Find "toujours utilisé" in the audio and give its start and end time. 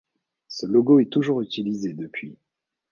1.11-1.93